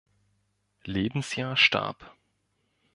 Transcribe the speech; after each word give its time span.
Lebensjahr 0.87 1.55
starb. 1.55 2.09